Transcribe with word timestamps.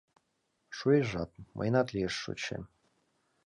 Шуэш 0.77 1.05
жап— 1.11 1.31
мыйынат 1.55 1.87
лиеш 1.93 2.13
шочшем. 2.23 2.63